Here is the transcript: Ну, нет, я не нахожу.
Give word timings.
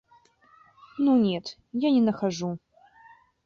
Ну, 0.97 1.11
нет, 1.25 1.53
я 1.87 1.91
не 1.91 2.01
нахожу. 2.01 2.57